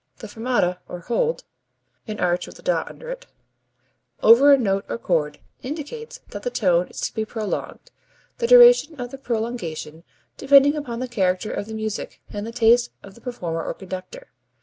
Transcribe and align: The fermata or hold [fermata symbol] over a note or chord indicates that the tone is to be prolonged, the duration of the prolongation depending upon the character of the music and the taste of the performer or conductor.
The 0.17 0.27
fermata 0.27 0.79
or 0.89 1.01
hold 1.01 1.43
[fermata 2.07 2.51
symbol] 2.55 3.15
over 4.23 4.51
a 4.51 4.57
note 4.57 4.83
or 4.89 4.97
chord 4.97 5.37
indicates 5.61 6.21
that 6.29 6.41
the 6.41 6.49
tone 6.49 6.87
is 6.87 7.01
to 7.01 7.13
be 7.13 7.23
prolonged, 7.23 7.91
the 8.39 8.47
duration 8.47 8.99
of 8.99 9.11
the 9.11 9.19
prolongation 9.19 10.03
depending 10.37 10.73
upon 10.75 11.01
the 11.01 11.07
character 11.07 11.51
of 11.51 11.67
the 11.67 11.75
music 11.75 12.19
and 12.33 12.47
the 12.47 12.51
taste 12.51 12.89
of 13.03 13.13
the 13.13 13.21
performer 13.21 13.63
or 13.63 13.75
conductor. 13.75 14.31